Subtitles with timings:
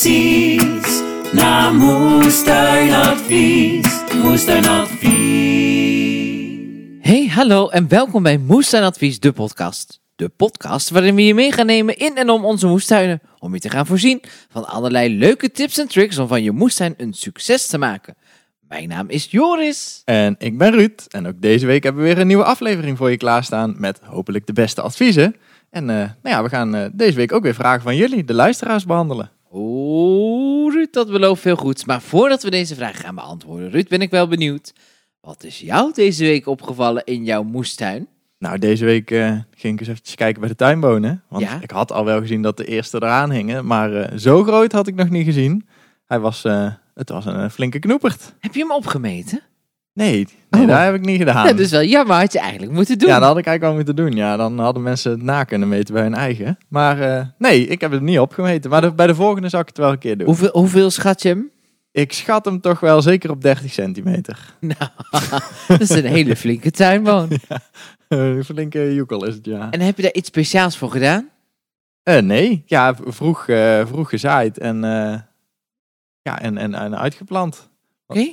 [0.00, 1.02] precies
[1.32, 4.12] naar Moestuinadvies.
[4.22, 5.08] Moestuinadvies.
[7.00, 10.00] Hey, hallo en welkom bij Moestuin Advies, de podcast.
[10.16, 13.20] De podcast waarin we je mee gaan nemen in en om onze moestuinen.
[13.38, 16.94] Om je te gaan voorzien van allerlei leuke tips en tricks om van je moestuin
[16.96, 18.16] een succes te maken.
[18.68, 20.02] Mijn naam is Joris.
[20.04, 21.06] En ik ben Ruud.
[21.08, 24.46] En ook deze week hebben we weer een nieuwe aflevering voor je klaarstaan met hopelijk
[24.46, 25.36] de beste adviezen.
[25.70, 28.34] En eh, nou ja, we gaan eh, deze week ook weer vragen van jullie, de
[28.34, 29.30] luisteraars, behandelen.
[29.52, 31.84] Oeh, Ruud, dat belooft veel goeds.
[31.84, 34.72] Maar voordat we deze vraag gaan beantwoorden, Ruud, ben ik wel benieuwd.
[35.20, 38.08] Wat is jou deze week opgevallen in jouw moestuin?
[38.38, 41.22] Nou, deze week eh, ging ik eens even kijken bij de tuinbonen.
[41.28, 41.58] Want Ja?
[41.60, 43.66] ik had al wel gezien dat de eerste eraan hingen.
[43.66, 45.66] Maar eh, zo groot had ik nog niet gezien.
[46.06, 48.34] Hij was, eh, het was een flinke knoepert.
[48.40, 49.40] Heb je hem opgemeten?
[49.98, 50.68] Nee, nee Oh.
[50.68, 51.46] dat heb ik niet gedaan.
[51.46, 53.08] Ja, dus wel jammer, had je eigenlijk moeten doen.
[53.08, 54.16] Ja, dat had ik eigenlijk wel moeten doen.
[54.24, 56.58] Ja, dan hadden mensen het na kunnen meten bij hun eigen.
[56.68, 58.70] Maar eh, nee, ik heb het niet opgemeten.
[58.70, 60.26] Maar de- bij de volgende zal ik het wel een keer doen.
[60.26, 61.50] hoeveel, hoeveel schat je hem?
[61.92, 64.54] Ik schat hem toch wel zeker op 30 centimeter.
[64.60, 64.90] Nou,
[65.68, 67.28] dat is een hele flinke tuinboon.
[68.08, 69.70] Een flinke joekel is het, ja.
[69.70, 71.28] En heb je daar iets speciaals voor gedaan?
[72.02, 74.80] Eh, nee, ja, vroeg, eh, vroeg gezaaid en,
[76.22, 77.67] ja, en, en, en uitgeplant.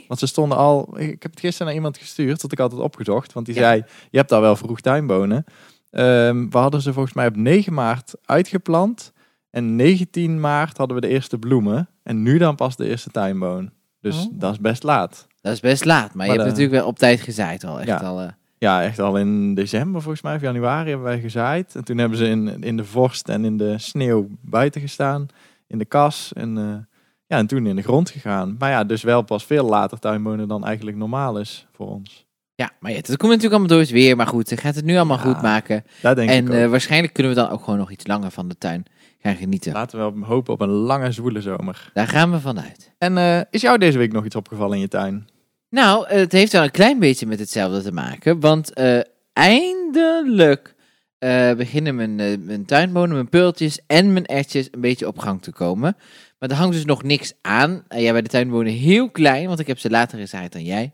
[0.07, 3.33] Want ze stonden al, ik heb het gisteren naar iemand gestuurd, dat ik altijd opgezocht.
[3.33, 3.61] Want die Ja.
[3.61, 5.43] zei, je hebt al wel vroeg tuinbonen.
[5.89, 9.13] Ehm, we hadden ze volgens mij op 9 maart uitgeplant.
[9.49, 11.89] En 19 maart hadden we de eerste bloemen.
[12.03, 13.71] En nu dan pas de eerste tuinboon.
[14.01, 14.31] Dus Oh.
[14.31, 15.27] dat is best laat.
[15.41, 17.77] Dat is best laat, maar, je hebt natuurlijk wel op tijd gezaaid al.
[17.79, 17.97] Echt Ja.
[17.97, 21.75] al eh, Ja, echt al in december volgens mij, of januari hebben wij gezaaid.
[21.75, 25.25] En toen hebben ze in, in de vorst en in de sneeuw buiten gestaan.
[25.67, 26.31] In de kas.
[26.33, 26.94] En, eh,
[27.27, 28.55] ja, en toen in de grond gegaan.
[28.59, 32.25] Maar ja, dus wel pas veel later tuinbonen dan eigenlijk normaal is voor ons.
[32.55, 34.15] ja, maar ja, dat komt natuurlijk allemaal door het weer.
[34.15, 35.83] Maar goed, ze gaat het nu allemaal Ja, goed maken.
[36.01, 38.47] Daar denk En ik eh, waarschijnlijk kunnen we dan ook gewoon nog iets langer van
[38.47, 38.85] de tuin
[39.19, 39.73] gaan genieten.
[39.73, 41.89] Laten we hopen op een lange, zwoele zomer.
[41.93, 42.93] Daar gaan we vanuit.
[42.97, 45.27] En eh, is jou deze week nog iets opgevallen in je tuin?
[45.69, 48.39] Nou, het heeft wel een klein beetje met hetzelfde te maken.
[48.39, 48.99] Want eh,
[49.33, 50.74] eindelijk
[51.17, 55.41] eh, beginnen mijn, eh, mijn tuinbonen, mijn peultjes en mijn ertjes een beetje op gang
[55.41, 55.97] te komen.
[56.39, 57.83] Maar er hangt dus nog niks aan.
[57.87, 60.93] Eh, ja, bij de tuinbonen heel klein, want ik heb ze later gezaaid dan jij.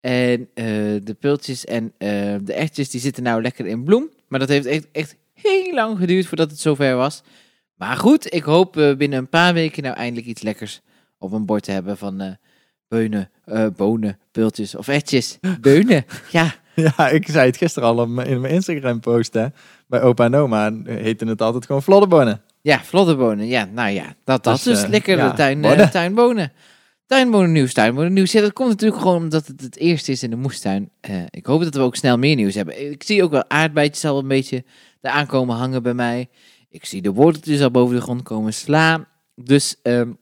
[0.00, 0.48] En
[1.04, 1.92] de peultjes en
[2.44, 4.10] de ertjes die zitten nou lekker in bloem.
[4.28, 7.22] Maar dat heeft echt, echt heel lang geduurd voordat het zover was.
[7.74, 10.80] Maar goed, ik hoop binnen een paar weken nou eindelijk iets lekkers
[11.18, 12.36] op mijn bord te hebben van...
[12.88, 13.30] Beunen,
[13.76, 15.38] bonen, pultjes of etjes.
[15.60, 16.54] Beunen, ja.
[16.96, 19.34] Ja, ik zei het gisteren al in mijn Instagram post.
[19.34, 19.46] Hè.
[19.86, 22.42] Bij opa en oma heten het altijd gewoon floddebonnen.
[22.60, 23.46] Ja, vloddebonen.
[23.46, 24.82] Ja, nou ja, dat, dat Dus, dus.
[24.82, 25.90] eh, lekker ja, de tuin, eh, bonen.
[25.90, 26.52] tuinbonen.
[27.06, 28.32] Tuinbonen nieuws, tuinbonen nieuws.
[28.32, 30.90] Ja, dat komt natuurlijk gewoon omdat het het eerste is in de moestuin.
[31.00, 32.90] Eh, ik hoop dat we ook snel meer nieuws hebben.
[32.90, 34.64] Ik zie ook wel aardbeidjes al een beetje
[35.00, 36.28] eraan komen hangen bij mij.
[36.68, 39.06] Ik zie de worteltjes al boven de grond komen slaan.
[39.34, 40.12] Dus ehm,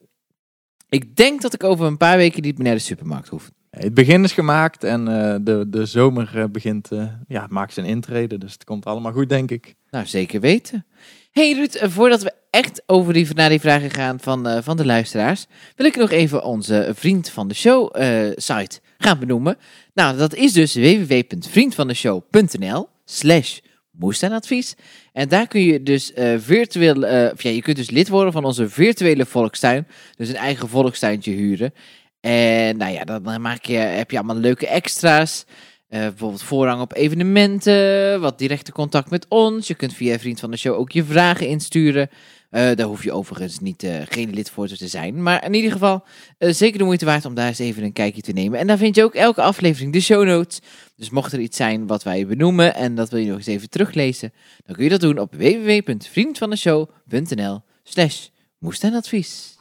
[0.89, 3.51] ik denk dat ik over een paar weken niet meer naar de supermarkt hoef.
[3.71, 7.87] Het begin is gemaakt en eh, de, de zomer eh, begint, eh, ja, maakt zijn
[7.87, 8.39] intrede.
[8.39, 9.75] Dus het komt allemaal goed, denk ik.
[9.91, 10.87] Nou, zeker weten.
[11.31, 15.47] Hey Ruud, voordat we echt over die, naar die vragen gaan van, van de luisteraars,
[15.77, 17.95] wil ik nog even onze vriend van de show
[18.37, 19.57] site gaan benoemen.
[19.95, 23.59] Nou, dat is dus www.vriendvandeshow.nl slash
[24.01, 24.75] moestuinadvies.
[25.13, 26.97] En daar kun je dus eh, virtueel,
[27.33, 29.87] of ja, je kunt dus lid worden van onze virtuele volkstuin.
[30.17, 31.75] Dus een eigen volkstuintje huren.
[32.21, 35.45] En nou ja, dan maak je, heb je allemaal leuke extra's.
[35.91, 39.67] Eh, bijvoorbeeld voorrang op evenementen, wat directe contact met ons.
[39.67, 42.09] Je kunt via Vriend van de Show ook je vragen insturen.
[42.51, 45.23] Eh, daar hoef je overigens niet, eh, geen lid voor te zijn.
[45.23, 46.05] Maar in ieder geval,
[46.39, 48.59] zeker de moeite waard om daar eens even een kijkje te nemen.
[48.59, 50.61] En daar vind je ook elke aflevering de show notes.
[50.97, 53.71] Dus mocht er iets zijn wat wij benoemen en dat wil je nog eens even
[53.71, 54.33] teruglezen,
[54.67, 58.27] dan kun je dat doen op www.vriendvandeshow.nl slash
[58.59, 59.59] moestuinadvies.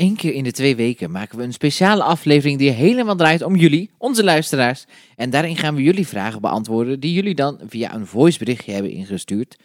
[0.00, 3.56] Eén keer in de twee weken maken we een speciale aflevering die helemaal draait om
[3.56, 4.84] jullie, onze luisteraars.
[5.16, 9.56] En daarin gaan we jullie vragen beantwoorden die jullie dan via een voiceberichtje hebben ingestuurd.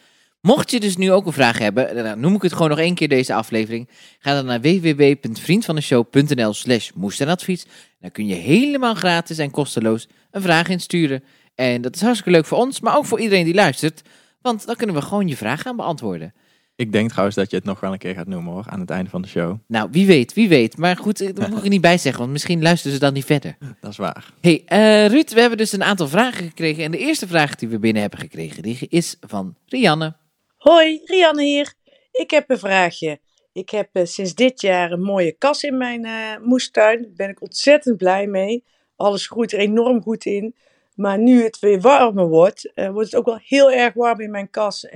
[0.41, 2.95] Mocht je dus nu ook een vraag hebben, dan noem ik het gewoon nog één
[2.95, 3.89] keer deze aflevering.
[4.19, 7.65] Ga dan naar www.vriendvandeshow.nl slash moestuinadvies.
[7.99, 11.23] Dan kun je helemaal gratis en kosteloos een vraag insturen.
[11.55, 14.01] En dat is hartstikke leuk voor ons, maar ook voor iedereen die luistert.
[14.41, 16.33] Want dan kunnen we gewoon je vraag gaan beantwoorden.
[16.75, 18.89] Ik denk trouwens dat je het nog wel een keer gaat noemen hoor, aan het
[18.89, 19.57] einde van de show.
[19.67, 20.77] Nou, wie weet, wie weet.
[20.77, 23.13] Maar goed, eh, dat moet ik er niet bij zeggen, want misschien luisteren ze dan
[23.13, 23.57] niet verder.
[23.81, 24.33] Dat is waar.
[24.41, 26.83] Hey, eh, Ruud, we hebben dus een aantal vragen gekregen.
[26.83, 30.15] En de eerste vraag die we binnen hebben gekregen, die is van Rianne.
[30.57, 31.73] Hoi, Rianne hier.
[32.11, 33.19] Ik heb een vraagje.
[33.55, 37.01] Ik heb eh, sinds dit jaar een mooie kas in mijn eh, moestuin.
[37.01, 38.63] Daar ben ik ontzettend blij mee.
[38.95, 40.55] Alles groeit er enorm goed in.
[40.95, 44.31] Maar nu het weer warmer wordt, eh, wordt het ook wel heel erg warm in
[44.31, 44.87] mijn kas.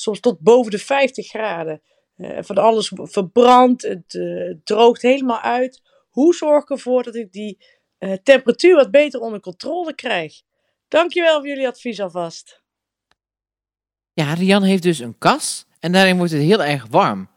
[0.00, 1.82] Soms tot boven de 50 graden.
[2.16, 5.82] Eh, van alles verbrandt, het eh, droogt helemaal uit.
[6.08, 7.64] Hoe zorg ik ervoor dat ik die
[7.98, 10.42] eh, temperatuur wat beter onder controle krijg?
[10.88, 12.62] Dankjewel voor jullie advies alvast.
[14.12, 17.28] Ja, Rian heeft dus een kas en daarin wordt het heel erg warm.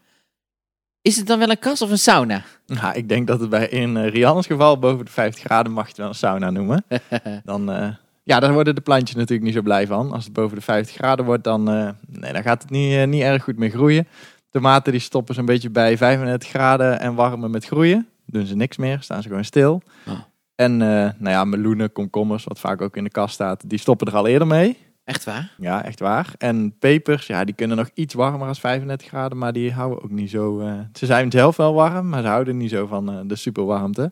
[1.01, 2.43] Is het dan wel een kas of een sauna?
[2.65, 5.83] Nou, ik denk dat het bij in uh, Rianne's geval boven de 50 graden mag
[5.83, 6.85] je het wel een sauna noemen.
[7.43, 10.11] Dan, eh, ja, daar worden de plantjes natuurlijk niet zo blij van.
[10.11, 13.07] Als het boven de 50 graden wordt, dan, eh, nee, dan gaat het niet, eh,
[13.07, 14.07] niet erg goed meer groeien.
[14.49, 18.07] Tomaten die stoppen zo'n beetje bij 35 graden en warmen met groeien.
[18.25, 19.81] Doen ze niks meer, staan ze gewoon stil.
[20.07, 20.19] Oh.
[20.55, 20.87] En eh,
[21.17, 24.27] nou ja, meloenen, komkommers, wat vaak ook in de kast staat, die stoppen er al
[24.27, 24.77] eerder mee.
[25.03, 25.53] Echt waar?
[25.57, 26.33] Ja, echt waar.
[26.37, 30.11] En pepers, ja, die kunnen nog iets warmer als 35 graden, maar die houden ook
[30.11, 30.69] niet zo...
[30.93, 34.11] ze zijn zelf wel warm, maar ze houden niet zo van de superwarmte.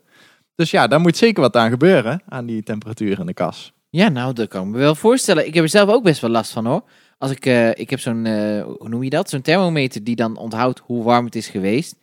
[0.56, 3.74] Dus ja, daar moet zeker wat aan gebeuren, aan die temperatuur in de kas.
[3.92, 5.48] Ja, nou, dat kan ik me wel voorstellen.
[5.48, 6.84] Ik heb er zelf ook best wel last van hoor.
[7.18, 9.30] Als ik, eh, ik heb zo'n, eh, hoe noem je dat?
[9.30, 11.96] Zo'n thermometer die dan onthoudt hoe warm het is geweest.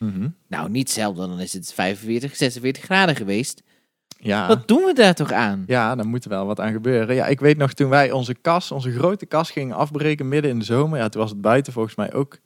[0.48, 3.62] Nou, niet zelden, dan is het 45, 46 graden geweest.
[4.18, 4.46] Ja.
[4.46, 5.64] Wat doen we daar toch aan?
[5.66, 7.14] Ja, daar moet er wel wat aan gebeuren.
[7.14, 10.58] Ja, ik weet nog toen wij onze kas, onze grote kas gingen afbreken midden in
[10.58, 10.98] de zomer.
[10.98, 12.38] Ja, toen was het buiten volgens mij ook.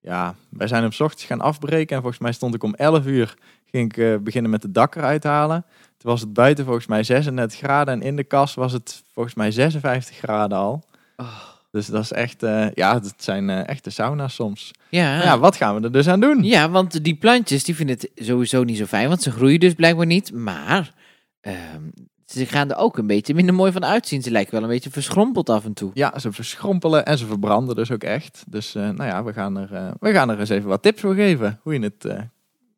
[0.00, 3.06] Ja, wij zijn hem 's ochtends gaan afbreken en volgens mij stond ik om 11
[3.06, 3.34] uur
[3.64, 5.64] ging ik eh, beginnen met de dak eruit halen.
[6.06, 9.34] Toen was het buiten volgens mij 36 graden en in de kas was het volgens
[9.34, 10.84] mij 56 graden al.
[11.16, 11.42] Oh.
[11.70, 14.70] Dus dat is echt, eh, ja, het zijn eh, echte sauna's soms.
[14.88, 15.22] Ja.
[15.22, 16.42] Ja, wat gaan we er dus aan doen?
[16.42, 19.74] Ja, want die plantjes die vinden het sowieso niet zo fijn, want ze groeien dus
[19.74, 20.32] blijkbaar niet.
[20.32, 20.92] Maar
[21.40, 21.82] ehm,
[22.26, 24.22] ze gaan er ook een beetje minder mooi van uitzien.
[24.22, 25.90] Ze lijken wel een beetje verschrompeld af en toe.
[25.94, 28.44] Ja, ze verschrompelen en ze verbranden dus ook echt.
[28.48, 31.14] Dus eh, nou ja, we gaan, er, we gaan er eens even wat tips voor
[31.14, 31.60] geven.
[31.62, 32.28] Hoe je het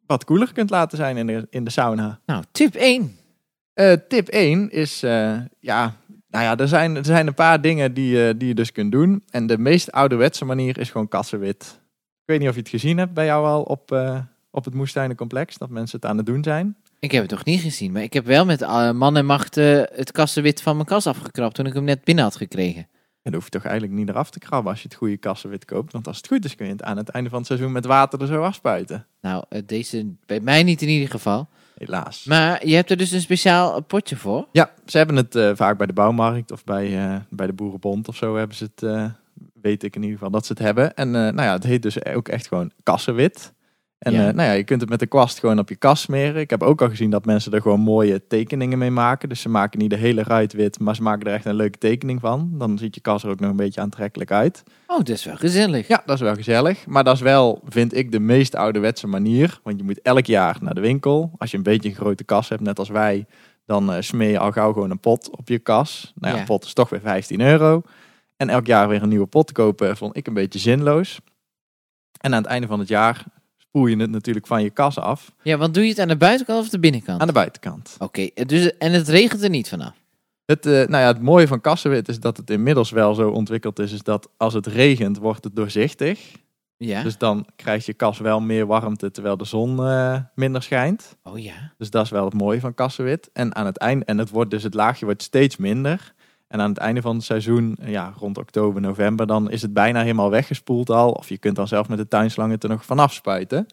[0.06, 2.20] wat koeler kunt laten zijn in de, in de sauna.
[2.26, 3.17] Nou, tip 1.
[3.78, 5.96] Eh, tip 1 is, eh, ja,
[6.28, 8.92] nou ja, er zijn, er zijn een paar dingen die, eh, die je dus kunt
[8.92, 9.22] doen.
[9.30, 11.80] En de meest ouderwetse manier is gewoon kassenwit.
[12.10, 13.90] Ik weet niet of je het gezien hebt bij jou al op,
[14.50, 16.76] op het Moestuinencomplex, dat mensen het aan het doen zijn.
[16.98, 18.60] Ik heb het nog niet gezien, maar ik heb wel met
[18.92, 22.36] man en macht het kassenwit van mijn kas afgekrapt toen ik hem net binnen had
[22.36, 22.82] gekregen.
[22.82, 22.88] En
[23.22, 25.92] dan hoef je toch eigenlijk niet eraf te krabben als je het goede kassenwit koopt.
[25.92, 27.84] Want als het goed is kun je het aan het einde van het seizoen met
[27.84, 29.06] water er zo afspuiten.
[29.20, 31.48] Nou, deze bij mij niet in ieder geval.
[31.78, 32.24] Helaas.
[32.24, 34.46] Maar je hebt er dus een speciaal potje voor.
[34.52, 38.08] Ja, ze hebben het eh, vaak bij de bouwmarkt of bij, eh, bij de Boerenbond
[38.08, 39.04] of zo hebben ze het, eh,
[39.62, 40.94] weet ik in ieder geval dat ze het hebben.
[40.94, 43.52] En nou ja, het heet dus ook echt gewoon kassenwit.
[43.98, 44.28] En Ja.
[44.28, 46.40] eh, nou ja, je kunt het met de kwast gewoon op je kas smeren.
[46.40, 49.28] Ik heb ook al gezien dat mensen er gewoon mooie tekeningen mee maken.
[49.28, 51.78] Dus ze maken niet de hele ruit wit, maar ze maken er echt een leuke
[51.78, 52.50] tekening van.
[52.52, 54.62] Dan ziet je kas er ook nog een beetje aantrekkelijk uit.
[54.86, 55.88] Oh, dat is wel gezellig.
[55.88, 56.86] Ja, dat is wel gezellig.
[56.86, 59.60] Maar dat is wel, vind ik, de meest ouderwetse manier.
[59.62, 61.30] Want je moet elk jaar naar de winkel.
[61.38, 63.26] Als je een beetje een grote kas hebt, net als wij,
[63.66, 66.12] dan eh, smeer je al gauw gewoon een pot op je kas.
[66.14, 66.40] Nou ja, Ja.
[66.40, 67.82] een pot is toch weer 15 euro.
[68.36, 71.20] En elk jaar weer een nieuwe pot kopen vond ik een beetje zinloos.
[72.20, 73.24] En aan het einde van het jaar
[73.68, 75.32] spoel je het natuurlijk van je kas af.
[75.42, 77.20] Ja, want doe je het aan de buitenkant of de binnenkant?
[77.20, 77.96] Aan de buitenkant.
[77.98, 79.92] Oké, dus, en het regent er niet vanaf?
[80.44, 83.78] Het, eh, nou ja, het mooie van kassenwit is dat het inmiddels wel zo ontwikkeld
[83.78, 86.36] is, is dat als het regent, wordt het doorzichtig.
[86.76, 87.02] Ja.
[87.02, 91.16] Dus dan krijgt je kas wel meer warmte terwijl de zon eh, minder schijnt.
[91.22, 91.72] Oh ja.
[91.78, 93.30] Dus dat is wel het mooie van kassenwit.
[93.32, 96.14] En aan het einde, en het wordt dus het laagje wordt steeds minder.
[96.48, 99.72] En aan het einde van het seizoen, eh, ja, rond oktober, november, dan is het
[99.72, 101.10] bijna helemaal weggespoeld al.
[101.10, 103.66] Of je kunt dan zelf met de tuinslang het er nog vanaf spuiten.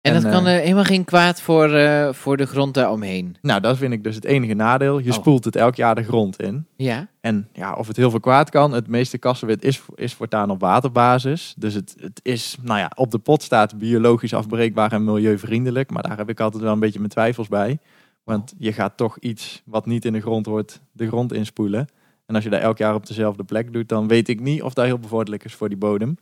[0.00, 3.36] En, En, dat kan eh, helemaal geen kwaad voor, eh, voor de grond daaromheen.
[3.42, 4.98] Nou, dat vind ik dus het enige nadeel.
[4.98, 5.16] Je Oh.
[5.16, 6.66] spoelt het elk jaar de grond in.
[6.76, 7.08] Ja.
[7.20, 10.60] En ja, of het heel veel kwaad kan, het meeste kassenwit is, is voortaan op
[10.60, 11.54] waterbasis.
[11.58, 15.90] Dus het, het is, nou ja, op de pot staat biologisch afbreekbaar en milieuvriendelijk.
[15.90, 17.78] Maar daar heb ik altijd wel een beetje mijn twijfels bij.
[18.24, 21.88] Want je gaat toch iets wat niet in de grond hoort, de grond inspoelen.
[22.30, 24.74] En als je dat elk jaar op dezelfde plek doet, dan weet ik niet of
[24.74, 26.18] dat heel bevorderlijk is voor die bodem.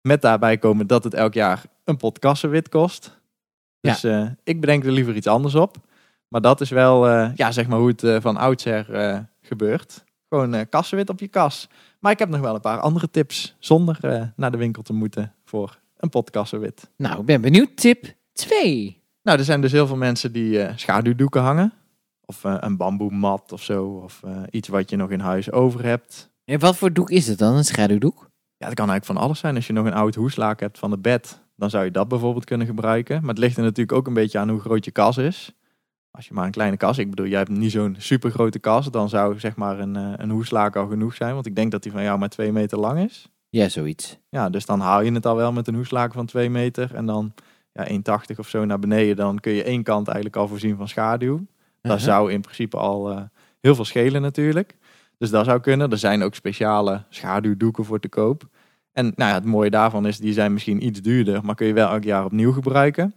[0.00, 3.20] Met daarbij komen dat het elk jaar een pot kassenwit kost.
[3.80, 5.76] Dus eh, ik bedenk er liever iets anders op.
[6.28, 8.86] Maar dat is wel, eh, ja, zeg maar hoe het eh, van oudsher
[9.42, 10.04] gebeurt.
[10.28, 11.68] Gewoon kassenwit op je kas.
[11.98, 13.98] Maar ik heb nog wel een paar andere tips zonder
[14.36, 16.90] naar de winkel te moeten voor een pot kassenwit.
[16.96, 17.76] Nou, ik ben benieuwd.
[17.76, 19.02] Tip 2.
[19.22, 21.72] Nou, er zijn dus heel veel mensen die schaduwdoeken hangen.
[22.26, 23.84] Of eh, een bamboemat of zo.
[23.84, 26.32] Of eh, iets wat je nog in huis over hebt.
[26.44, 27.56] En wat voor doek is het dan?
[27.56, 28.30] Een schaduwdoek?
[28.56, 29.54] Ja, dat kan eigenlijk van alles zijn.
[29.54, 32.44] Als je nog een oud hoeslaken hebt van het bed, dan zou je dat bijvoorbeeld
[32.44, 33.20] kunnen gebruiken.
[33.20, 35.52] Maar het ligt er natuurlijk ook een beetje aan hoe groot je kas is.
[36.10, 38.90] Als je maar een kleine kas, ik bedoel, jij hebt niet zo'n super grote kas,
[38.90, 41.34] dan zou zeg maar een, eh, een hoeslaken al genoeg zijn.
[41.34, 43.28] Want ik denk dat die van jou maar twee meter lang is.
[43.48, 44.18] Ja, zoiets.
[44.28, 46.94] Ja, dus dan haal je het al wel met een hoeslaken van 2 meter.
[46.94, 47.32] En dan
[47.72, 49.16] ja, 1,80 of zo naar beneden.
[49.16, 51.40] Dan kun je één kant eigenlijk al voorzien van schaduw.
[51.88, 52.04] Dat Aha.
[52.04, 53.22] zou in principe al eh,
[53.60, 54.76] heel veel schelen natuurlijk.
[55.18, 55.90] Dus dat zou kunnen.
[55.90, 58.48] Er zijn ook speciale schaduwdoeken voor te koop.
[58.92, 61.72] En nou ja, het mooie daarvan is, die zijn misschien iets duurder, maar kun je
[61.72, 63.14] wel elk jaar opnieuw gebruiken.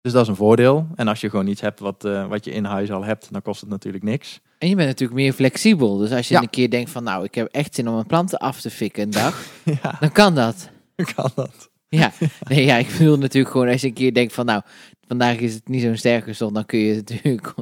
[0.00, 0.86] Dus dat is een voordeel.
[0.94, 3.42] En als je gewoon iets hebt wat, eh, wat je in huis al hebt, dan
[3.42, 4.40] kost het natuurlijk niks.
[4.58, 5.96] En je bent natuurlijk meer flexibel.
[5.96, 6.40] Dus als je Ja.
[6.42, 9.02] een keer denkt van, nou, ik heb echt zin om mijn planten af te fikken
[9.02, 9.44] een dag,
[9.82, 10.68] ja, dan kan dat.
[11.14, 11.70] kan dat.
[11.88, 12.12] Ja,
[12.48, 14.62] nee, ja, ik bedoel natuurlijk gewoon als je een keer denkt van, nou,
[15.06, 17.54] vandaag is het niet zo'n sterke zon, dan kun je het natuurlijk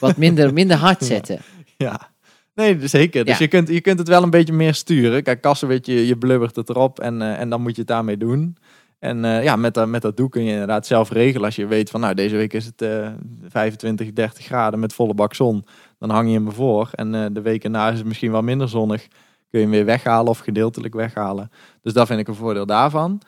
[0.00, 1.38] wat minder, minder hard zetten.
[1.76, 2.10] Ja,
[2.54, 3.24] nee, zeker.
[3.24, 3.44] Dus Ja.
[3.44, 5.22] je, kunt, je kunt het wel een beetje meer sturen.
[5.22, 7.88] Kijk, kassen, weet je, je blubbert het erop en, eh, en dan moet je het
[7.90, 8.56] daarmee doen.
[8.98, 11.44] En eh, ja, met dat, met dat doek kun je inderdaad zelf regelen.
[11.44, 13.08] Als je weet van, nou, deze week is het eh
[13.48, 15.64] 25, 30 graden met volle bak zon.
[15.98, 16.88] Dan hang je hem ervoor.
[16.92, 19.06] En eh, de weken na is het misschien wat minder zonnig.
[19.50, 21.50] Kun je hem weer weghalen of gedeeltelijk weghalen.
[21.82, 23.20] Dus dat vind ik een voordeel daarvan.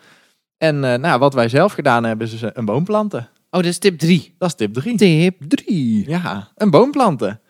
[0.64, 3.20] En eh, nou, wat wij zelf gedaan hebben, is dus een boom planten.
[3.20, 4.34] Oh, dat is tip 3.
[4.38, 4.96] Dat is tip 3.
[4.96, 6.08] Tip 3.
[6.08, 7.40] Ja, een boom planten.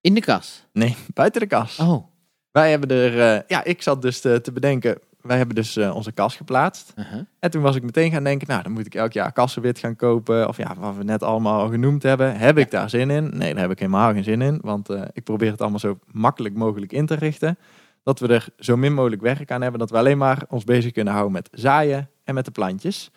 [0.00, 0.66] In de kas.
[0.72, 1.78] Nee, buiten de kas.
[1.78, 2.04] Oh.
[2.50, 5.94] Wij hebben er, eh, ja, ik zat dus te, te bedenken, wij hebben dus eh,
[5.94, 6.92] onze kas geplaatst.
[6.96, 7.20] uh-huh.
[7.38, 9.96] En toen was ik meteen gaan denken, nou, dan moet ik elk jaar kassenwit gaan
[9.96, 10.48] kopen.
[10.48, 12.36] Of ja, wat we net allemaal al genoemd hebben.
[12.36, 13.30] Heb ik daar zin in?
[13.32, 14.58] Nee, daar heb ik helemaal geen zin in.
[14.62, 17.58] Want eh, ik probeer het allemaal zo makkelijk mogelijk in te richten.
[18.02, 19.80] Dat we er zo min mogelijk werk aan hebben.
[19.80, 23.10] Dat we alleen maar ons bezig kunnen houden met zaaien en met de plantjes.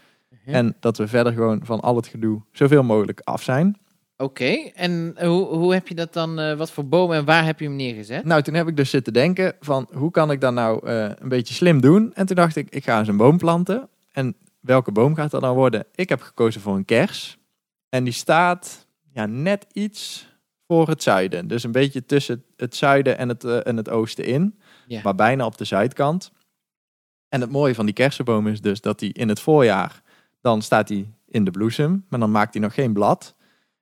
[0.45, 0.53] Ja.
[0.53, 3.77] En dat we verder gewoon van al het gedoe zoveel mogelijk af zijn.
[4.17, 7.59] Oké, en hoe, hoe heb je dat dan, eh, wat voor boom en waar heb
[7.59, 8.25] je hem neergezet?
[8.25, 11.29] Nou, toen heb ik dus zitten denken van hoe kan ik dat nou eh, een
[11.29, 12.13] beetje slim doen?
[12.13, 13.89] En toen dacht ik, ik ga eens een boom planten.
[14.11, 15.85] En welke boom gaat dat dan worden?
[15.95, 17.37] Ik heb gekozen voor een kers.
[17.89, 20.27] En die staat ja, net iets
[20.67, 21.47] voor het zuiden.
[21.47, 24.59] Dus een beetje tussen het zuiden en het, eh, en het oosten in.
[25.03, 26.31] Maar bijna op de zuidkant.
[27.29, 30.01] En het mooie van die kersenboom is dus dat die in het voorjaar,
[30.41, 32.05] dan staat hij in de bloesem.
[32.09, 33.35] Maar dan maakt hij nog geen blad.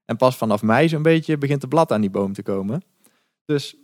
[0.06, 2.84] En pas vanaf mei zo'n beetje begint de blad aan die boom te komen.
[3.46, 3.76] Dus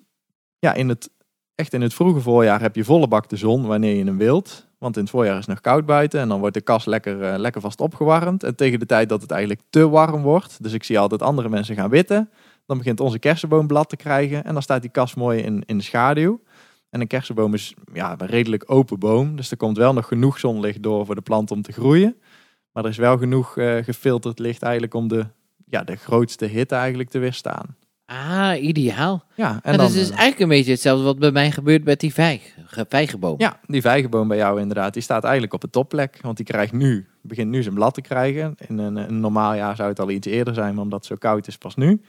[0.59, 1.09] ja, in het,
[1.55, 4.67] echt in het vroege voorjaar heb je volle bak de zon wanneer je hem wilt.
[4.77, 7.23] Want in het voorjaar is het nog koud buiten en dan wordt de kas lekker,
[7.23, 8.43] eh, lekker vast opgewarmd.
[8.43, 11.49] En tegen de tijd dat het eigenlijk te warm wordt, dus ik zie altijd andere
[11.49, 12.29] mensen gaan witten,
[12.65, 15.77] dan begint onze kersenboom blad te krijgen en dan staat die kas mooi in, in
[15.77, 16.41] de schaduw.
[16.89, 20.39] En een kersenboom is ja, een redelijk open boom, dus er komt wel nog genoeg
[20.39, 22.15] zonlicht door voor de plant om te groeien.
[22.71, 25.25] Maar er is wel genoeg eh, gefilterd licht eigenlijk om de,
[25.65, 27.75] ja, de grootste hitte eigenlijk te weerstaan.
[28.05, 29.23] Ah, ideaal.
[29.35, 31.51] Ja, en En dan, dat is dus eh, eigenlijk een beetje hetzelfde wat bij mij
[31.51, 33.35] gebeurt met die vijg, ge- vijgenboom.
[33.37, 36.19] Ja, die vijgenboom bij jou inderdaad, die staat eigenlijk op de topplek.
[36.21, 38.55] Want die krijgt nu, begint nu zijn blad te krijgen.
[38.67, 41.15] In een, een normaal jaar zou het al iets eerder zijn, maar omdat het zo
[41.15, 42.01] koud is, pas nu.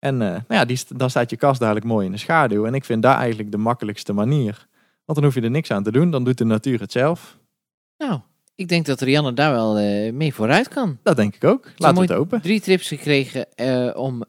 [0.00, 2.66] En eh, nou ja, die, dan staat je kast dadelijk mooi in de schaduw.
[2.66, 4.68] En ik vind daar eigenlijk de makkelijkste manier.
[5.04, 7.38] Want dan hoef je er niks aan te doen, dan doet de natuur het zelf.
[7.98, 8.20] Nou,
[8.54, 10.98] ik denk dat Rianne daar wel eh, mee vooruit kan.
[11.02, 11.72] Dat denk ik ook.
[11.76, 12.40] Laten we het open.
[12.40, 14.24] Drie tips gekregen eh, om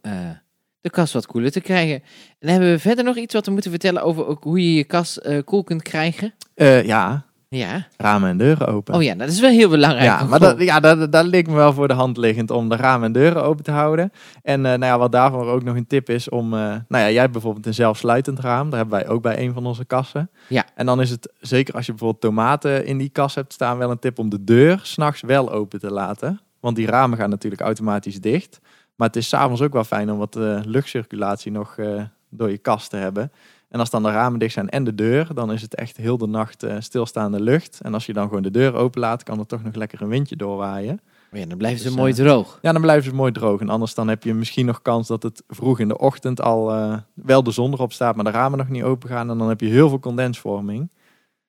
[0.82, 1.96] de kas wat koeler te krijgen.
[1.96, 2.04] En
[2.40, 4.84] dan hebben we verder nog iets wat we moeten vertellen over ook hoe je je
[4.84, 6.34] kas eh, koel kunt krijgen.
[6.84, 7.26] Ja,
[7.58, 7.88] Ja.
[7.98, 8.94] ramen en deuren open.
[8.94, 10.06] Oh ja, dat is wel heel belangrijk.
[10.06, 12.76] Ja, maar dat, ja, dat, dat leek me wel voor de hand liggend om de
[12.76, 14.12] ramen en deuren open te houden.
[14.44, 16.54] En eh, nou ja, wat daarvoor ook nog een tip is om...
[16.54, 18.70] eh, nou ja, jij hebt bijvoorbeeld een zelfsluitend raam.
[18.70, 20.30] Daar hebben wij ook bij een van onze kassen.
[20.48, 20.66] Ja.
[20.76, 23.78] En dan is het, zeker als je bijvoorbeeld tomaten in die kas hebt staan...
[23.78, 26.40] wel een tip om de deur s'nachts wel open te laten.
[26.60, 28.60] Want die ramen gaan natuurlijk automatisch dicht.
[28.96, 31.76] Maar het is s'avonds ook wel fijn om wat eh, luchtcirculatie nog
[32.30, 33.32] door je kast te hebben.
[33.72, 36.18] En als dan de ramen dicht zijn en de deur, dan is het echt heel
[36.18, 37.80] de nacht eh, stilstaande lucht.
[37.82, 40.08] En als je dan gewoon de deur open laat, kan er toch nog lekker een
[40.08, 41.02] windje doorwaaien.
[41.32, 42.60] Ja, dan blijven ze Dus, mooi eh, droog.
[42.62, 43.60] Ja, dan blijven ze mooi droog.
[43.62, 46.72] En anders dan heb je misschien nog kans dat het vroeg in de ochtend al
[46.72, 49.30] eh, wel de zon erop staat, maar de ramen nog niet open gaan.
[49.30, 50.92] En dan heb je heel veel condensvorming.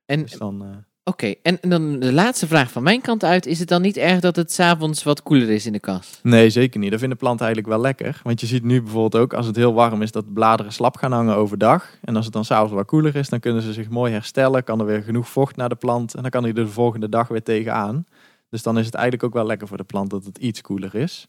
[0.05, 3.47] En Dus dan, Oké, en dan de laatste vraag van mijn kant uit.
[3.47, 6.21] Is het dan niet erg dat het s'avonds wat koeler is in de kas?
[6.23, 6.91] Nee, zeker niet.
[6.91, 8.21] Dat vinden planten eigenlijk wel lekker.
[8.23, 10.97] Want je ziet nu bijvoorbeeld ook als het heel warm is dat de bladeren slap
[10.97, 11.97] gaan hangen overdag.
[12.01, 14.65] En als het dan s'avonds wat koeler is, dan kunnen ze zich mooi herstellen.
[14.65, 16.15] Kan er weer genoeg vocht naar de plant.
[16.15, 18.07] En dan kan hij er de volgende dag weer tegenaan.
[18.49, 20.95] Dus dan is het eigenlijk ook wel lekker voor de plant dat het iets koeler
[20.95, 21.29] is.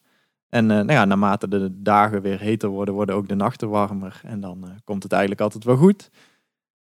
[0.49, 4.21] En eh, nou ja, naarmate de dagen weer heter worden, worden ook de nachten warmer.
[4.23, 6.09] En dan eh, komt het eigenlijk altijd wel goed.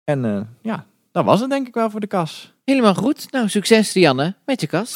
[0.03, 2.53] En eh, ja, dat was het denk ik wel voor de kas.
[2.65, 3.31] Helemaal goed.
[3.31, 4.93] Nou, succes Rianne met je kas.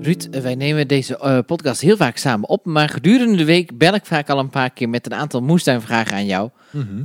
[0.00, 3.78] Ruud, eh, wij nemen deze eh, podcast heel vaak samen op, maar gedurende de week
[3.78, 6.50] bel ik vaak al een paar keer met een aantal moestuinvragen aan jou.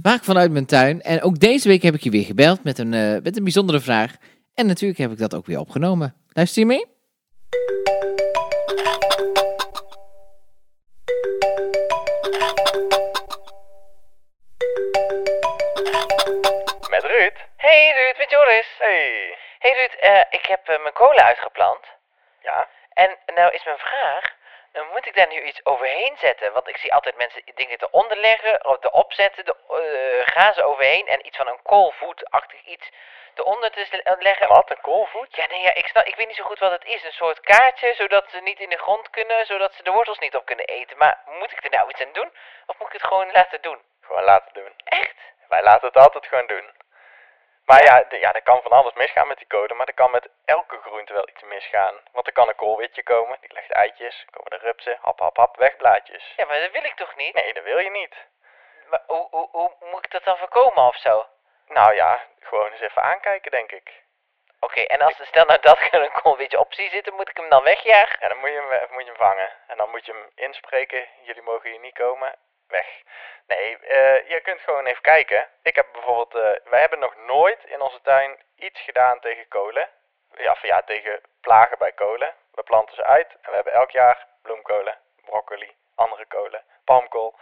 [0.02, 1.02] Vaak vanuit mijn tuin.
[1.02, 3.80] En ook deze week heb ik je weer gebeld met een, eh, met een bijzondere
[3.80, 4.16] vraag.
[4.54, 6.14] En natuurlijk heb ik dat ook weer opgenomen.
[6.34, 6.86] Luister je mee?
[17.68, 18.68] Hey Ruud, met Joris.
[18.78, 19.38] Hey.
[19.60, 21.86] Hey Ruud, eh, ik heb mijn kolen uitgeplant.
[22.42, 22.68] Ja?
[22.94, 24.34] En nou is mijn vraag,
[24.72, 26.54] dan moet ik daar nu iets overheen zetten?
[26.54, 31.08] Want ik zie altijd mensen dingen eronder leggen, of erop zetten, de, eh, gazen overheen
[31.08, 32.90] en iets van een koolvoetachtig iets
[33.36, 34.48] eronder te leggen.
[34.48, 35.36] Wat, een koolvoet?
[35.36, 37.04] Ja, nee, ja, ik, snap, ik weet niet zo goed wat het is.
[37.04, 40.36] Een soort kaartje, zodat ze niet in de grond kunnen, zodat ze de wortels niet
[40.36, 40.98] op kunnen eten.
[40.98, 42.32] Maar moet ik er nou iets aan doen?
[42.66, 43.82] Of moet ik het gewoon laten doen?
[44.02, 44.74] Gewoon laten doen.
[44.84, 45.16] Echt?
[45.48, 46.77] Wij laten het altijd gewoon doen.
[47.68, 50.30] Maar ja, ja, er kan van alles misgaan met die code, maar er kan met
[50.46, 51.96] elke groente wel iets misgaan.
[52.12, 55.58] Want er kan een koolwitje komen, die legt eitjes, komen de rupsen, hap hap hap,
[55.58, 56.34] wegblaadjes.
[56.36, 57.34] Ja, maar dat wil ik toch niet?
[57.34, 58.16] Nee, dat wil je niet.
[58.90, 61.26] Maar hoe, hoe, hoe moet ik dat dan voorkomen of zo?
[61.68, 64.04] Nou ja, gewoon eens even aankijken, denk ik.
[64.60, 67.50] Oké, en als stel nou dat er een koolwitje op zie zitten, moet ik hem
[67.50, 68.18] dan wegjagen?
[68.20, 69.50] Ja, dan moet je hem, moet je hem vangen.
[69.68, 72.36] En dan moet je hem inspreken, jullie mogen hier niet komen,
[72.68, 72.88] weg.
[73.48, 75.48] Nee, eh, je kunt gewoon even kijken.
[75.62, 79.90] Ik heb bijvoorbeeld, eh, wij hebben nog nooit in onze tuin iets gedaan tegen kolen.
[80.38, 82.34] Ja, of ja, tegen plagen bij kolen.
[82.54, 87.40] We planten ze uit en we hebben elk jaar bloemkolen, broccoli, andere kolen, palmkool.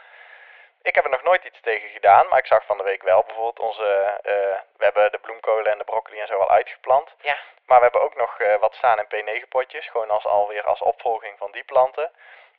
[0.81, 3.23] Ik heb er nog nooit iets tegen gedaan, maar ik zag van de week wel
[3.23, 7.15] bijvoorbeeld onze, eh, we hebben de bloemkolen en de broccoli en zo al uitgeplant.
[7.21, 7.37] Ja.
[7.65, 11.37] Maar we hebben ook nog wat staan in P9 potjes, gewoon als alweer als opvolging
[11.37, 12.11] van die planten.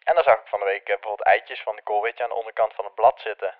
[0.04, 2.40] En dan zag ik van de week eh, bijvoorbeeld eitjes van de koolwitje aan de
[2.42, 3.54] onderkant van het blad zitten.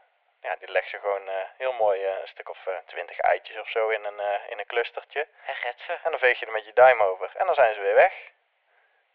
[0.47, 3.59] Ja, die legt ze gewoon eh, heel mooi eh, een stuk of eh, twintig eitjes
[3.61, 5.27] of zo in een, eh, in een clustertje.
[5.63, 5.99] Getver.
[6.05, 8.13] En dan veeg je er met je duim over en dan zijn ze weer weg.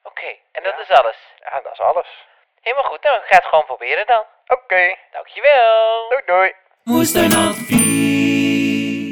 [0.04, 0.82] Oké, en dat Ja.
[0.82, 1.20] is alles.
[1.46, 2.10] Ja, dat is alles.
[2.62, 4.24] Helemaal goed, ik ga het gewoon proberen dan.
[4.48, 6.10] Oké, Dankjewel.
[6.10, 6.52] doei doei.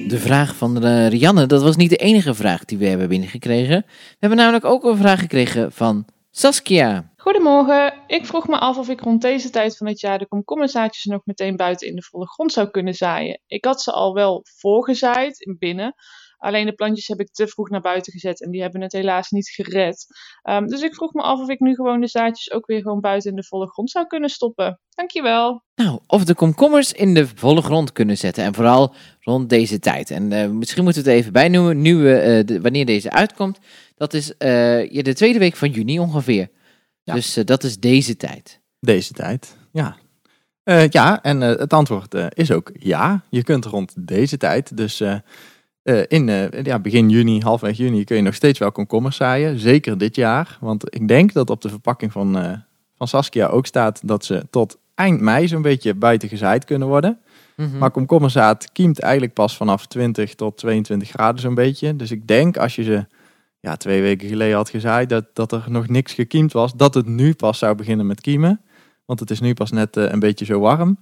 [0.08, 3.84] De vraag van Rianne, dat was niet de enige vraag die we hebben binnengekregen.
[3.88, 7.14] We hebben namelijk ook een vraag gekregen van Saskia.
[7.18, 8.04] Goedemorgen.
[8.08, 11.22] Ik vroeg me af of ik rond deze tijd van het jaar de komkommerzaadjes nog
[11.26, 13.42] meteen buiten in de volle grond zou kunnen zaaien.
[13.48, 15.96] Ik had ze al wel voorgezaaid in binnen.
[16.40, 19.30] Alleen de plantjes heb ik te vroeg naar buiten gezet en die hebben het helaas
[19.30, 20.06] niet gered.
[20.42, 23.00] Ehm, dus ik vroeg me af of ik nu gewoon de zaadjes ook weer gewoon
[23.00, 24.80] buiten in de volle grond zou kunnen stoppen.
[24.90, 25.64] Dankjewel.
[25.76, 28.44] Nou, of de komkommers in de volle grond kunnen zetten.
[28.44, 30.12] En vooral rond deze tijd.
[30.12, 33.60] En eh, misschien moeten we het even bijnoemen, nu we, eh, de- wanneer deze uitkomt.
[33.96, 36.50] Dat is eh, ja, de tweede week van juni ongeveer.
[37.04, 37.14] Ja.
[37.14, 38.62] Dus eh, dat is deze tijd.
[38.80, 39.96] Deze tijd, ja.
[40.64, 43.24] Eh, ja, en eh, het antwoord eh, is ook ja.
[43.30, 45.04] Je kunt rond deze tijd, dus
[45.90, 49.60] eh, in eh, ja, begin juni, halfweg juni, kun je nog steeds wel komkommers zaaien.
[49.60, 52.52] Zeker dit jaar, want ik denk dat op de verpakking van, eh,
[52.98, 57.20] van Saskia ook staat dat ze tot eind mei zo'n beetje buiten gezaaid kunnen worden.
[57.56, 57.78] Mhm.
[57.78, 61.96] Maar komkommerzaad kiemt eigenlijk pas vanaf 20 tot 22 graden zo'n beetje.
[61.96, 63.06] Dus ik denk als je ze
[63.60, 67.06] ja, twee weken geleden had gezaaid, dat, dat er nog niks gekiemd was, dat het
[67.06, 68.62] nu pas zou beginnen met kiemen.
[69.06, 71.00] Want het is nu pas net een beetje zo warm.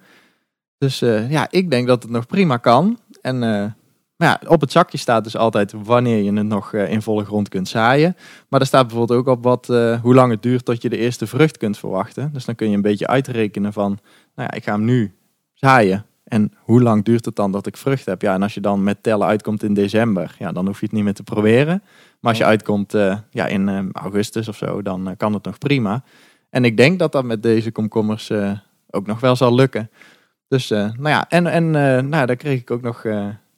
[0.78, 3.00] Dus ja, ik denk dat het nog prima kan.
[3.22, 3.76] En
[4.18, 7.26] maar ja, op het zakje staat dus altijd wanneer je het nog eh, in volle
[7.26, 8.16] grond kunt zaaien.
[8.48, 10.98] Maar er staat bijvoorbeeld ook op wat, eh, hoe lang het duurt tot je de
[10.98, 12.34] eerste vrucht kunt verwachten.
[12.34, 14.00] Dus dan kun je een beetje uitrekenen van,
[14.36, 15.16] nou ja, ik ga hem nu
[15.54, 16.06] zaaien.
[16.24, 18.22] En hoe lang duurt het dan dat ik vrucht heb?
[18.22, 20.96] Ja, en als je dan met tellen uitkomt in december, ja, dan hoef je het
[20.96, 21.84] niet meer te proberen.
[22.20, 26.04] Maar als je uitkomt eh, ja, in augustus of zo, dan kan het nog prima.
[26.50, 28.32] En ik denk dat dat met deze komkommers
[28.90, 29.90] ook nog wel zal lukken.
[30.48, 31.72] Dus, nou ja, en, en
[32.10, 33.04] nou, daar kreeg ik ook nog,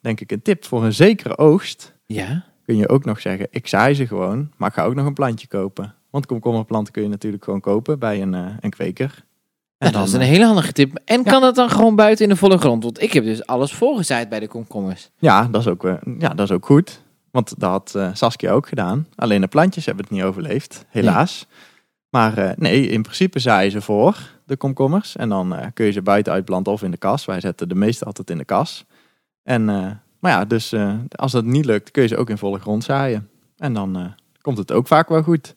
[0.00, 1.94] denk ik, een tip voor een zekere oogst.
[2.06, 2.44] Ja?
[2.64, 5.14] Kun je ook nog zeggen, ik zaai ze gewoon, maar ik ga ook nog een
[5.14, 5.94] plantje kopen.
[6.10, 9.24] Want komkommerplanten kun je natuurlijk gewoon kopen bij een, eh, een kweker.
[9.78, 10.98] En Nou, dat is een eh, hele handige tip.
[11.04, 11.30] En Ja.
[11.30, 12.82] kan dat dan gewoon buiten in de volle grond?
[12.82, 15.10] Want ik heb dus alles voorgezaaid bij de komkommers.
[15.18, 17.02] Ja, dat is ook, eh, ja, dat is ook goed.
[17.30, 19.06] Want dat had Saskia ook gedaan.
[19.14, 21.46] Alleen de plantjes hebben het niet overleefd, helaas.
[22.10, 25.16] Maar nee, in principe zaaien ze voor, de komkommers.
[25.16, 27.24] En dan kun je ze buiten uitplanten of in de kas.
[27.24, 28.84] Wij zetten de meeste altijd in de kas.
[29.42, 32.38] En, eh, maar ja, dus eh, als dat niet lukt, kun je ze ook in
[32.38, 33.28] volle grond zaaien.
[33.56, 34.04] En dan eh,
[34.40, 35.54] komt het ook vaak wel goed.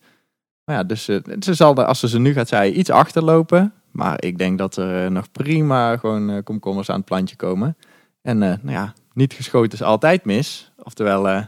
[0.65, 1.03] Maar ja, dus
[1.39, 3.73] ze zal, er, als ze ze nu gaat zaaien, iets achterlopen.
[3.91, 7.77] Maar ik denk dat er nog prima gewoon komkommers aan het plantje komen.
[8.21, 10.71] En nou ja, niet geschoten is altijd mis.
[10.83, 11.47] Oftewel,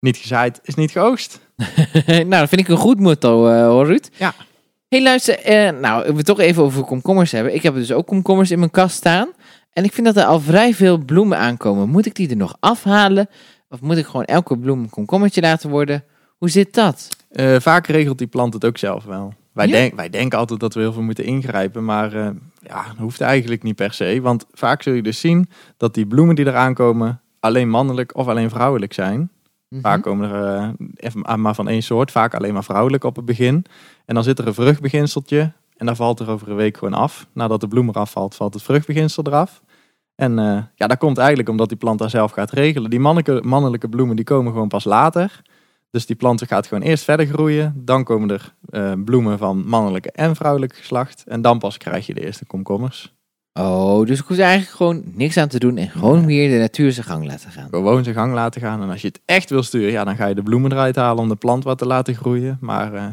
[0.00, 1.40] niet gezaaid is niet geoogst.
[2.06, 4.08] nou, dat vind ik een goed motto, eh hoor Ruud.
[4.12, 4.34] Ja.
[4.88, 5.38] hey, luister.
[5.74, 7.54] nou, we het toch even over komkommers hebben.
[7.54, 9.28] Ik heb dus ook komkommers in mijn kast staan.
[9.72, 11.88] En ik vind dat er al vrij veel bloemen aankomen.
[11.88, 13.28] Moet ik die er nog afhalen?
[13.68, 16.04] Of moet ik gewoon elke bloem een komkommertje laten worden?
[16.38, 17.08] Hoe zit dat?
[17.30, 19.34] Eh, vaak regelt die plant het ook zelf wel.
[19.52, 19.72] Wij, Ja?
[19.72, 22.28] denk, wij denken altijd dat we heel veel moeten ingrijpen, maar eh,
[22.62, 24.20] ja, dat hoeft eigenlijk niet per se.
[24.22, 28.26] Want vaak zul je dus zien dat die bloemen die eraan komen alleen mannelijk of
[28.28, 29.30] alleen vrouwelijk zijn.
[29.68, 29.80] Mhm.
[29.80, 33.64] Vaak komen er eh, maar van één soort, vaak alleen maar vrouwelijk op het begin.
[34.04, 37.26] En dan zit er een vruchtbeginseltje en dan valt er over een week gewoon af.
[37.32, 39.62] Nadat de bloem eraf valt, valt het vruchtbeginsel eraf.
[40.14, 42.90] En eh, ja, dat komt eigenlijk omdat die plant daar zelf gaat regelen.
[42.90, 45.42] Die mannelijke, mannelijke bloemen die komen gewoon pas later.
[45.90, 47.82] Dus die planten gaat gewoon eerst verder groeien.
[47.84, 51.24] Dan komen er eh, bloemen van mannelijke en vrouwelijke geslacht.
[51.26, 53.14] En dan pas krijg je de eerste komkommers.
[53.52, 56.58] Oh, dus ik hoef er eigenlijk gewoon niks aan te doen en gewoon weer de
[56.58, 57.68] natuur zijn gang laten gaan.
[57.70, 58.82] Gewoon zijn gang laten gaan.
[58.82, 61.22] En als je het echt wil sturen, ja, dan ga je de bloemen eruit halen
[61.22, 62.58] om de plant wat te laten groeien.
[62.60, 63.06] Maar eh,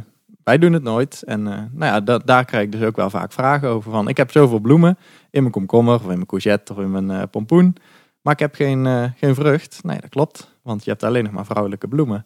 [0.49, 1.23] wij doen het nooit.
[1.23, 3.91] En eh, nou ja, da- daar krijg ik dus ook wel vaak vragen over.
[3.91, 4.97] Van, ik heb zoveel bloemen
[5.31, 7.75] in mijn komkommer of in mijn courgette of in mijn eh, pompoen.
[8.21, 9.79] Maar ik heb geen, eh, geen vrucht.
[9.83, 10.55] Nee, dat klopt.
[10.63, 12.25] Want je hebt alleen nog maar vrouwelijke bloemen.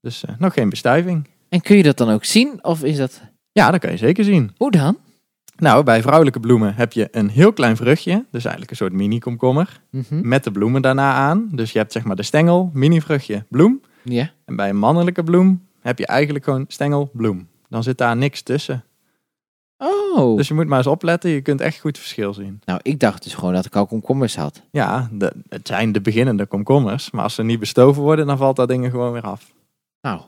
[0.00, 1.28] Dus nog geen bestuiving.
[1.48, 2.58] En kun je dat dan ook zien?
[2.64, 3.22] Of is dat...
[3.52, 4.52] Ja, dat kan je zeker zien.
[4.56, 4.96] Hoe dan?
[5.56, 8.24] Nou, bij vrouwelijke bloemen heb je een heel klein vruchtje.
[8.30, 9.80] Dus eigenlijk een soort mini-komkommer.
[9.90, 10.28] Mhm.
[10.28, 11.48] Met de bloemen daarna aan.
[11.52, 13.80] Dus je hebt zeg maar de stengel, mini-vruchtje, bloem.
[14.02, 14.30] Ja.
[14.44, 17.48] En bij een mannelijke bloem heb je eigenlijk gewoon stengel, bloem.
[17.74, 18.84] Dan zit daar niks tussen.
[19.76, 20.36] Oh.
[20.36, 21.30] Dus je moet maar eens opletten.
[21.30, 22.60] Je kunt echt goed verschil zien.
[22.64, 24.62] Nou, ik dacht dus gewoon dat ik al komkommers had.
[24.70, 27.10] Ja, de, het zijn de beginnende komkommers.
[27.10, 29.52] Maar als ze niet bestoven worden, dan valt dat ding er gewoon weer af.
[30.00, 30.20] Nou,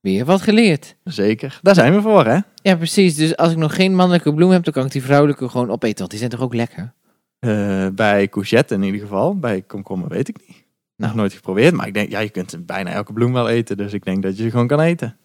[0.00, 0.96] weer wat geleerd.
[1.04, 1.58] Zeker.
[1.62, 2.38] Daar zijn we voor, hè?
[2.62, 3.14] Ja, precies.
[3.14, 5.98] Dus als ik nog geen mannelijke bloem heb, dan kan ik die vrouwelijke gewoon opeten.
[5.98, 6.92] Want die zijn toch ook lekker?
[7.38, 9.38] Eh, bij courgette in ieder geval.
[9.38, 10.56] Bij komkommer weet ik niet.
[10.96, 11.16] Nog Nou.
[11.16, 11.74] nooit geprobeerd.
[11.74, 13.76] Maar ik denk, ja, je kunt bijna elke bloem wel eten.
[13.76, 15.16] Dus ik denk dat je ze gewoon kan eten.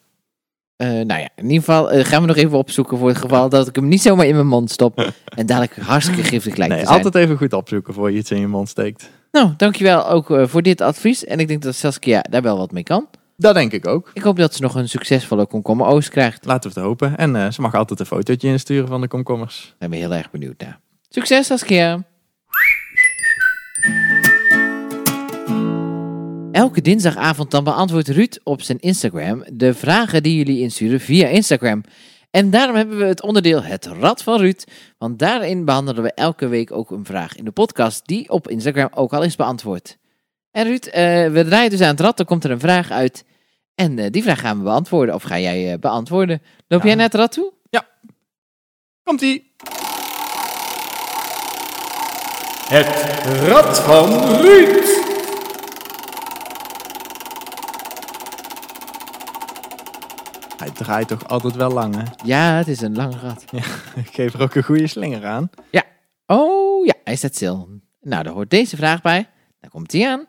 [0.80, 3.50] Eh, nou ja, in ieder geval eh, gaan we nog even opzoeken voor het geval
[3.50, 4.98] dat ik hem niet zomaar in mijn mond stop.
[5.36, 7.04] en dadelijk hartstikke giftig lijkt Nee, te zijn.
[7.04, 9.10] altijd even goed opzoeken voor je iets in je mond steekt.
[9.32, 11.26] Nou, dankjewel ook eh, voor dit advies.
[11.26, 13.08] En ik denk dat Saskia daar wel wat mee kan.
[13.38, 14.12] Dat denk ik ook.
[14.14, 16.46] Ik hoop dat ze nog een succesvolle komkommer oost krijgt.
[16.46, 17.18] Laten we het hopen.
[17.18, 19.76] En ze mag altijd een fotootje insturen van de komkommers.
[19.80, 20.80] Daar ben ik heel erg benieuwd naar.
[21.10, 22.04] Succes Saskia!
[26.60, 31.84] Elke dinsdagavond dan beantwoordt Ruud op zijn Instagram de vragen die jullie insturen via Instagram.
[32.32, 34.64] En daarom hebben we het onderdeel Het Rad van Ruud.
[34.98, 38.90] Want daarin behandelen we elke week ook een vraag in de podcast die op Instagram
[38.94, 39.98] ook al is beantwoord.
[40.52, 43.26] En Ruud, eh, we draaien dus aan het rad, dan komt er een vraag uit.
[43.76, 46.42] En eh, die vraag gaan we beantwoorden, of ga jij eh, beantwoorden.
[46.68, 46.88] Loop Ja.
[46.88, 47.54] jij naar het rad toe?
[49.04, 49.54] Komt-ie!
[52.68, 53.06] Het
[53.48, 54.99] Rad van Ruud.
[60.70, 62.04] Hij draait toch altijd wel lang, hè?
[62.26, 63.46] Ja, het is een lang rad.
[64.06, 65.50] Ik geef er ook een goede slinger aan.
[66.26, 67.70] Oh ja, hij staat stil.
[68.02, 69.30] Nou, daar hoort deze vraag bij.
[69.60, 70.26] Daar komt hij aan.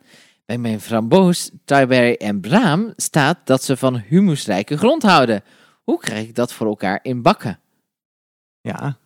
[0.46, 5.42] Bij mijn framboos, Taiberry en braam staat dat ze van humusrijke grond houden.
[5.83, 7.59] Hoe krijg ik dat voor elkaar in bakken?
[8.61, 8.96] Ja.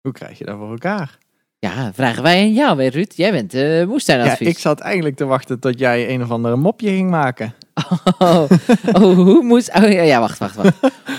[0.00, 1.18] Hoe krijg je dat voor elkaar?
[1.58, 3.12] Ja, vragen wij aan jou, hè, Ruud.
[3.16, 4.48] Jij bent de Ja, moestuinadvies.
[4.48, 7.54] ik zat eigenlijk te wachten tot jij een of andere mopje ging maken.
[8.18, 8.50] Oh,
[8.92, 9.74] oh, hoe moest...
[9.74, 10.74] Oh, ja, ja, wacht, wacht, wacht.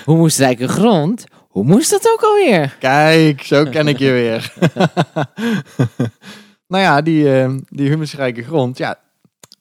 [0.05, 1.23] hoe moest rijke grond?
[1.49, 2.75] Hoe moest dat ook alweer?
[2.79, 4.53] Kijk, zo ken ik je weer.
[6.67, 8.99] nou ja, die, eh, die humusrijke grond, ja,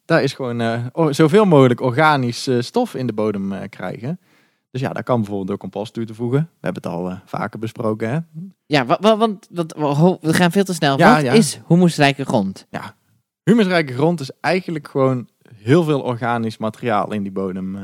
[0.05, 4.21] daar is gewoon eh, zoveel mogelijk organisch eh, stof in de bodem krijgen.
[4.71, 6.41] Dus ja, daar kan bijvoorbeeld door compost toe te voegen.
[6.41, 8.19] We hebben het al vaker besproken, hè?
[8.67, 10.99] Ja, wa- wa- want want, wa- we gaan veel te snel.
[10.99, 11.33] Ja, Wat ja.
[11.33, 12.67] is humusrijke grond?
[13.43, 15.29] Humusrijke grond is eigenlijk gewoon
[15.63, 17.83] heel veel organisch materiaal in die bodem eh,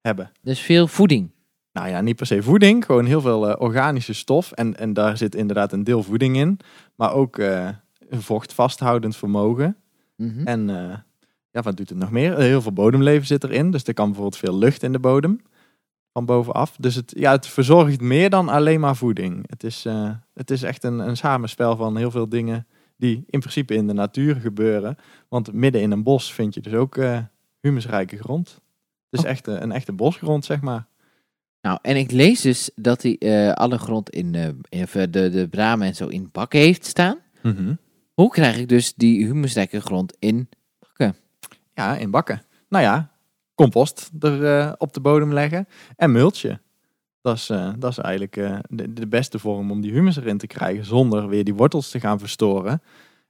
[0.00, 0.32] hebben.
[0.42, 1.30] Dus veel voeding.
[1.72, 4.52] Nou ja, niet per se voeding, gewoon heel veel eh, organische stof.
[4.52, 6.58] En, en daar zit inderdaad een deel voeding in.
[6.94, 7.68] Maar ook eh,
[8.08, 9.76] een vochtvasthoudend vermogen.
[10.16, 10.46] Mhm.
[10.46, 10.66] En
[11.50, 12.38] ja, wat doet het nog meer?
[12.38, 13.70] Heel veel bodemleven zit erin.
[13.70, 15.40] Dus er kan bijvoorbeeld veel lucht in de bodem.
[16.12, 16.76] Van bovenaf.
[16.78, 19.44] Dus het, ja, het verzorgt meer dan alleen maar voeding.
[19.48, 19.86] Het is,
[20.34, 23.92] het is echt een, een samenspel van heel veel dingen die in principe in de
[23.92, 24.96] natuur gebeuren.
[25.28, 27.18] Want midden in een bos vind je dus ook eh,
[27.60, 28.60] humusrijke grond.
[29.10, 29.30] Het is Oh.
[29.30, 30.86] echt eh, een echte bosgrond, zeg maar.
[31.60, 35.46] Nou, en ik lees dus dat hij eh, alle grond in, eh, in de, de
[35.50, 37.18] bramen en zo in bakken heeft staan.
[38.14, 41.16] Hoe krijg ik dus die humusrijke grond in bakken?
[41.74, 42.42] Ja, in bakken.
[42.68, 43.10] Nou ja,
[43.54, 46.60] compost er op de bodem leggen en multje.
[47.26, 50.38] Dat is, eh, dat is eigenlijk eh, de, de beste vorm om die humus erin
[50.38, 52.82] te krijgen zonder weer die wortels te gaan verstoren.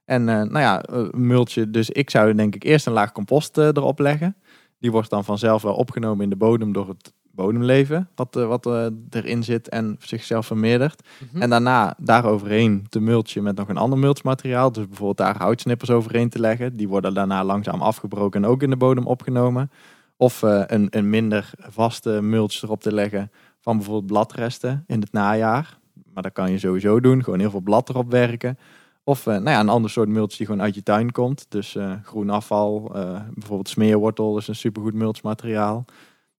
[0.05, 3.99] En eh, nou ja, multje, dus ik zou denk ik eerst een laag compost erop
[3.99, 4.35] leggen.
[4.79, 8.65] Die wordt dan vanzelf wel opgenomen in de bodem door het bodemleven wat, wat
[9.09, 11.07] erin zit en zichzelf vermeerdert.
[11.31, 11.41] Mhm.
[11.41, 14.71] En daarna daaroverheen te multje met nog een ander mulchmateriaal.
[14.71, 16.75] Dus bijvoorbeeld daar houtsnippers overheen te leggen.
[16.75, 19.71] Die worden daarna langzaam afgebroken en ook in de bodem opgenomen.
[20.17, 23.31] Of een, een minder vaste mulch erop te leggen
[23.67, 25.77] van bijvoorbeeld bladresten in het najaar.
[26.13, 27.23] Maar dat kan je sowieso doen.
[27.23, 28.57] Gewoon heel veel blad erop werken.
[29.03, 31.45] Of eh, nou ja, een ander soort mulch die gewoon uit je tuin komt.
[31.49, 35.85] Dus eh, groen afval, eh, bijvoorbeeld smeerwortel is een supergoed mulchmateriaal.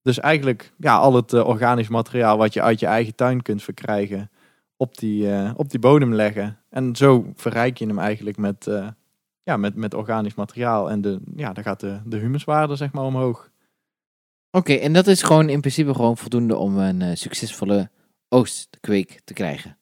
[0.01, 4.29] Dus eigenlijk ja, al het organisch materiaal wat je uit je eigen tuin kunt verkrijgen
[4.77, 6.57] op die, op die bodem leggen.
[6.69, 8.69] En zo verrijk je hem eigenlijk met,
[9.43, 10.89] ja, met, met organisch materiaal.
[10.89, 13.49] En de, ja, dan gaat de, de humuswaarde zeg maar omhoog.
[14.51, 17.89] Oké, en dat is gewoon in principe gewoon voldoende om een eh, succesvolle
[18.29, 19.77] oostkweek te krijgen.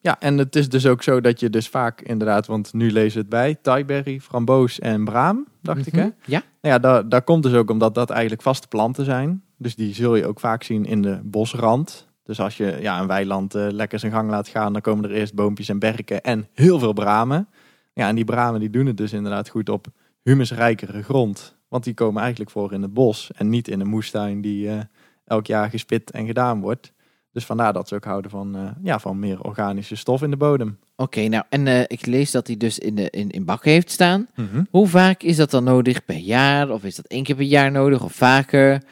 [0.00, 3.20] Ja, en het is dus ook zo dat je dus vaak inderdaad, want nu lezen
[3.20, 6.04] het bij, Thaiberry, framboos en braam, dacht ik hè?
[6.04, 6.12] Mhm.
[6.24, 6.42] Ja.
[6.60, 9.42] Nou ja, daar, daar komt dus ook omdat dat eigenlijk vaste planten zijn.
[9.58, 12.08] Dus die zul je ook vaak zien in de bosrand.
[12.22, 15.16] Dus als je ja, een weiland eh, lekker zijn gang laat gaan, dan komen er
[15.16, 17.48] eerst boompjes en berken en heel veel bramen.
[17.92, 19.86] Ja, en die bramen die doen het dus inderdaad goed op
[20.22, 21.56] humusrijkere grond.
[21.72, 24.78] Want die komen eigenlijk voor in het bos en niet in een moestuin die eh,
[25.24, 26.92] elk jaar gespit en gedaan wordt.
[27.32, 30.36] Dus vandaar dat ze ook houden van, eh, ja, van meer organische stof in de
[30.36, 30.78] bodem.
[30.96, 33.90] Oké, nou, en eh, ik lees dat hij dus in, de, in, in bakken heeft
[33.90, 34.26] staan.
[34.70, 36.70] Hoe vaak is dat dan nodig per jaar?
[36.70, 38.82] Of is dat één keer per jaar nodig of vaker?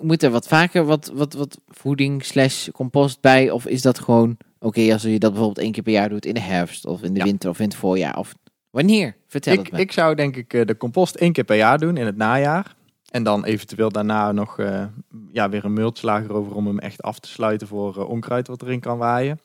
[0.00, 3.50] Moet, er wat vaker wat, wat, wat voeding slash compost bij?
[3.50, 6.34] Of is dat gewoon, oké, als je dat bijvoorbeeld één keer per jaar doet in
[6.34, 7.24] de herfst of in de Ja.
[7.24, 8.18] winter of in het voorjaar?
[8.18, 8.34] Of
[8.76, 9.16] wanneer?
[9.26, 9.78] Vertel Ik, het me.
[9.78, 12.74] ik zou denk ik eh, de compost één keer per jaar doen in het najaar.
[13.10, 14.84] En dan eventueel daarna nog eh,
[15.32, 18.62] ja, weer een multslager over om hem echt af te sluiten voor eh, onkruid wat
[18.62, 19.40] erin kan waaien.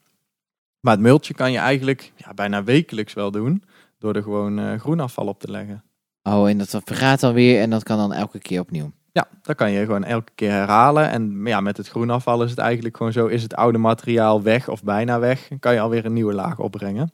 [0.80, 3.64] Maar het multje kan je eigenlijk ja, bijna wekelijks wel doen.
[3.98, 5.84] Door er gewoon eh, groenafval op te leggen.
[6.24, 8.92] Oh, en dat vergaat dan weer en dat kan dan elke keer opnieuw.
[9.12, 11.10] Ja, dat kan je gewoon elke keer herhalen.
[11.10, 13.26] En ja, met het groenafval is het eigenlijk gewoon zo.
[13.26, 17.14] Is het oude materiaal weg of bijna weg, kan je alweer een nieuwe laag opbrengen.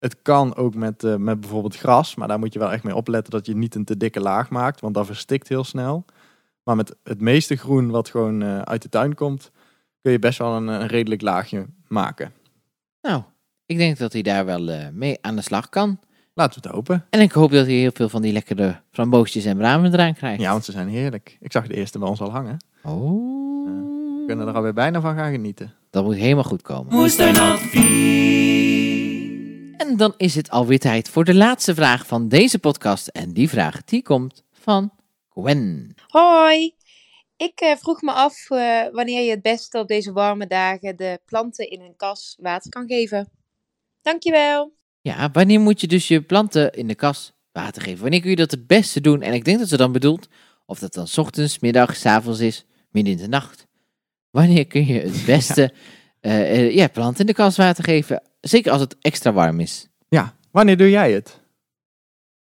[0.00, 2.94] Het kan ook met, eh, met bijvoorbeeld gras, maar daar moet je wel echt mee
[2.94, 6.04] opletten dat je niet een te dikke laag maakt, want dat verstikt heel snel.
[6.62, 9.50] Maar met het meeste groen wat gewoon eh, uit de tuin komt,
[10.02, 12.32] kun je best wel een, een redelijk laagje maken.
[13.02, 13.22] Nou,
[13.66, 15.98] ik denk dat hij daar wel eh, mee aan de slag kan.
[16.34, 17.06] Laten we het hopen.
[17.10, 20.40] En ik hoop dat hij heel veel van die lekkere framboosjes en bramen eraan krijgt.
[20.40, 21.36] Ja, want ze zijn heerlijk.
[21.40, 22.56] Ik zag de eerste bij ons al hangen.
[22.82, 23.64] Oh,
[24.20, 25.72] We kunnen er alweer bijna van gaan genieten.
[25.90, 26.92] dat moet helemaal goed komen.
[29.80, 33.08] En dan is het alweer tijd voor de laatste vraag van deze podcast.
[33.08, 34.92] En die vraag die komt van
[35.28, 35.94] Gwen.
[36.06, 36.74] Hoi!
[37.36, 41.20] Ik eh, vroeg me af eh, wanneer je het beste op deze warme dagen de
[41.24, 43.28] planten in hun kas water kan geven.
[44.02, 44.72] Dankjewel!
[45.00, 48.00] Ja, wanneer moet je dus je planten in de kas water geven?
[48.00, 49.22] Wanneer kun je dat het beste doen?
[49.22, 50.28] En ik denk dat ze dan bedoelt
[50.66, 53.66] of dat dan 's ochtends, middags, 's avonds is, midden in de nacht.
[54.30, 55.72] Wanneer kun je het beste
[56.20, 58.22] eh, ja, planten in de kas water geven?
[58.40, 59.88] Zeker als het extra warm is.
[60.08, 61.40] Ja, wanneer doe jij het?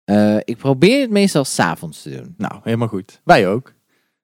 [0.04, 2.34] Eh, ik probeer het meestal s'avonds te doen.
[2.36, 3.20] Nou, helemaal goed.
[3.24, 3.72] Wij ook.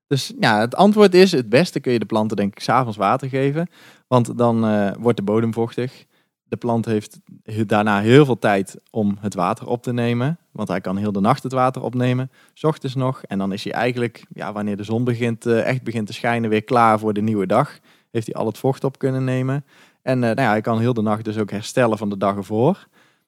[0.06, 3.28] Dus ja, het antwoord is, het beste kun je de planten denk ik s'avonds water
[3.28, 3.68] geven.
[4.08, 6.04] Want dan eh, wordt de bodem vochtig.
[6.44, 10.38] De plant heeft he- daarna heel veel tijd om het water op te nemen.
[10.50, 12.30] Want hij kan heel de nacht het water opnemen.
[12.54, 13.22] 's ochtends nog.
[13.22, 16.50] En dan is hij eigenlijk, ja, wanneer de zon begint, eh, echt begint te schijnen,
[16.50, 17.78] weer klaar voor de nieuwe dag.
[18.10, 19.64] Heeft hij al het vocht op kunnen nemen.
[20.06, 22.36] En eh, nou ja, hij kan heel de nacht dus ook herstellen van de dag
[22.36, 22.86] ervoor.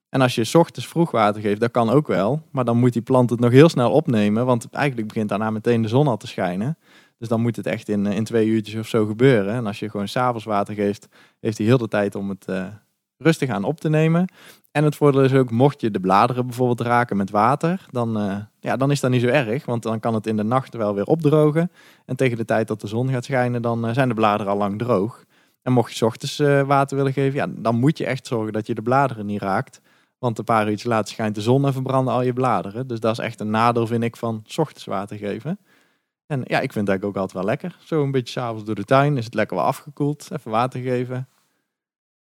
[0.09, 2.43] En als je 's ochtends vroeg water geeft, dat kan ook wel.
[2.51, 4.47] Maar dan moet die plant het nog heel snel opnemen.
[4.47, 6.79] Want eigenlijk begint daarna meteen de zon al te schijnen.
[7.19, 9.55] Dus dan moet het echt in, eh, in twee uurtjes of zo gebeuren.
[9.55, 11.09] En als je gewoon s'avonds water geeft,
[11.41, 12.67] heeft hij heel de tijd om het eh,
[13.17, 14.33] rustig aan op te nemen.
[14.71, 18.77] En het voordeel is ook, mocht je de bladeren bijvoorbeeld raken met water, dan, ja,
[18.77, 19.65] dan is dat niet zo erg.
[19.65, 21.71] Want dan kan het in de nacht wel weer opdrogen.
[22.05, 24.79] En tegen de tijd dat de zon gaat schijnen, dan zijn de bladeren al lang
[24.79, 25.27] droog.
[25.69, 28.53] En mocht je 's ochtends eh, water willen geven, ja, dan moet je echt zorgen
[28.53, 29.81] dat je de bladeren niet raakt.
[30.19, 32.87] Want een paar uurtjes later schijnt de zon en verbranden al je bladeren.
[32.87, 35.59] Dus dat is echt een nadeel, vind ik, van 's ochtends water geven.
[36.27, 37.77] En ja, ik vind eigenlijk ook altijd wel lekker.
[37.85, 40.29] Zo een beetje s'avonds door de tuin, is het lekker wel afgekoeld.
[40.33, 41.29] Even water geven.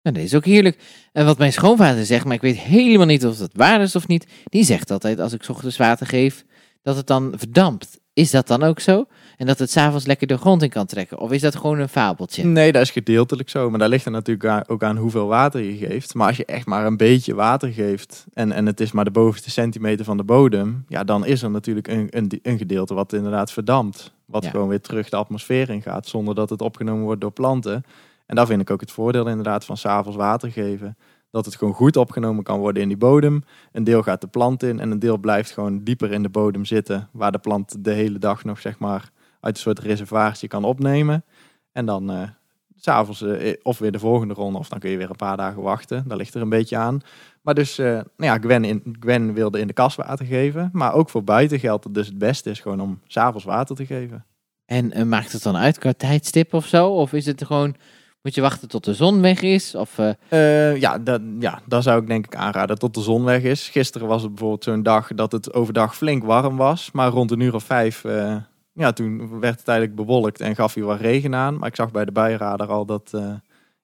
[0.02, 1.08] Nou, dat is ook heerlijk.
[1.12, 4.08] En wat mijn schoonvader zegt, maar ik weet helemaal niet of dat waar is of
[4.08, 4.28] niet.
[4.44, 6.46] Die zegt altijd, als ik ochtends water geef,
[6.82, 8.00] dat het dan verdampt.
[8.14, 9.06] Is dat dan ook zo?
[9.38, 11.20] En dat het s'avonds lekker de grond in kan trekken?
[11.20, 12.44] Of is dat gewoon een fabeltje?
[12.44, 13.70] Nee, dat is gedeeltelijk zo.
[13.70, 16.14] Maar daar ligt er natuurlijk ook aan hoeveel water je geeft.
[16.14, 19.12] Maar als je echt maar een beetje water geeft en, en het is maar de
[19.12, 23.14] bovenste centimeter van de bodem, ja, dan is er natuurlijk een, een, een gedeelte wat
[23.14, 24.14] inderdaad verdampt.
[24.26, 24.50] Wat Ja.
[24.50, 27.84] gewoon weer terug de atmosfeer in gaat, zonder dat het opgenomen wordt door planten.
[28.26, 30.98] En daar vind ik ook het voordeel inderdaad van s'avonds water geven.
[31.32, 33.44] Dat het gewoon goed opgenomen kan worden in die bodem.
[33.72, 36.66] Een deel gaat de plant in en een deel blijft gewoon dieper in de bodem
[36.66, 37.10] zitten.
[37.12, 39.10] Waar de plant de hele dag nog zeg maar
[39.46, 41.24] uit een soort reservaartje kan opnemen.
[41.72, 42.22] En dan eh,
[42.76, 45.62] s'avonds eh, of weer de volgende ronde, of dan kun je weer een paar dagen
[45.62, 46.04] wachten.
[46.08, 47.02] Dat ligt er een beetje aan.
[47.42, 50.70] Maar dus, eh, nou ja, Gwen, in, Gwen wilde in de kas water geven.
[50.74, 53.86] Maar ook voor buiten geldt het dus het beste is gewoon om s'avonds water te
[53.86, 54.26] geven.
[54.66, 56.90] En maakt het dan uit qua tijdstip of zo?
[56.90, 57.76] Of is het gewoon,
[58.22, 59.76] moet je wachten tot de zon weg is?
[59.76, 59.98] Of,
[60.80, 63.70] ja, dat, ja, dat zou ik denk ik aanraden tot de zon weg is.
[63.70, 66.92] Gisteren was het bijvoorbeeld zo'n dag dat het overdag flink warm was.
[66.92, 68.04] Maar rond een uur of vijf,
[68.76, 71.58] ja, toen werd het eigenlijk bewolkt en gaf hij wat regen aan.
[71.58, 73.34] Maar ik zag bij de buienradar al dat, eh,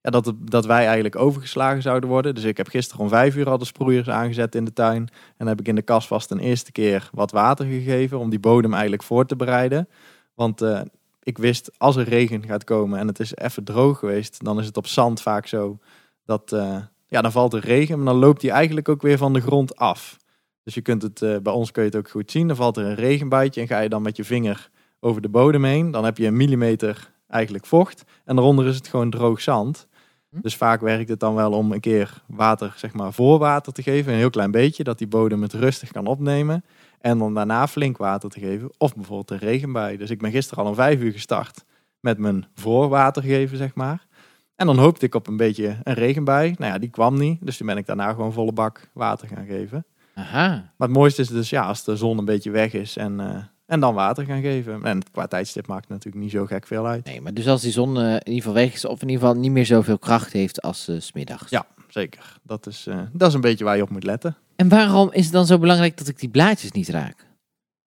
[0.01, 2.36] ja, dat, dat wij eigenlijk overgeslagen zouden worden.
[2.36, 5.10] Dus ik heb gisteren om vijf uur al de sproeiers aangezet in de tuin.
[5.38, 8.39] En heb ik in de kas vast een eerste keer wat water gegeven om die
[8.39, 9.89] bodem eigenlijk voor te bereiden.
[10.34, 10.82] Want eh,
[11.23, 14.65] ik wist, als er regen gaat komen en het is even droog geweest, dan is
[14.65, 15.77] het op zand vaak zo
[16.25, 16.77] dat, eh,
[17.08, 19.75] ja, dan valt er regen, maar dan loopt die eigenlijk ook weer van de grond
[19.75, 20.17] af.
[20.63, 22.47] Dus je kunt het, bij ons kun je het ook goed zien.
[22.47, 24.69] Dan valt er een regenbuitje en ga je dan met je vinger
[25.03, 25.91] over de bodem heen.
[25.91, 28.03] Dan heb je een millimeter eigenlijk vocht.
[28.25, 29.87] En daaronder is het gewoon droog zand.
[30.29, 30.41] Hm.
[30.41, 33.83] Dus vaak werkt het dan wel om een keer water, zeg maar, voor water te
[33.83, 34.11] geven.
[34.11, 36.63] Een heel klein beetje, dat die bodem het rustig kan opnemen.
[36.99, 38.71] En dan daarna flink water te geven.
[38.77, 39.97] Of bijvoorbeeld een regenbui.
[39.97, 41.65] Dus ik ben gisteren al om vijf uur gestart
[41.99, 44.07] met mijn voorwater geven, zeg maar.
[44.55, 46.55] En dan hoopte ik op een beetje een regenbui.
[46.57, 47.45] Nou ja, die kwam niet.
[47.45, 49.85] Dus toen ben ik daarna gewoon volle bak water gaan geven.
[50.13, 50.47] Aha.
[50.49, 53.43] Maar het mooiste is dus ja, als de zon een beetje weg is en, eh,
[53.71, 54.84] en dan water gaan geven.
[54.84, 57.05] En qua tijdstip maakt het natuurlijk niet zo gek veel uit.
[57.05, 59.25] Nee, maar dus als die zon eh, in ieder geval weg is, of in ieder
[59.25, 61.49] geval niet meer zoveel kracht heeft als eh, 's smiddags.
[61.49, 61.65] Ja.
[61.88, 62.39] Zeker.
[62.43, 64.36] Dat is, eh, dat is een beetje waar je op moet letten.
[64.55, 67.25] En waarom is het dan zo belangrijk dat ik die blaadjes niet raak?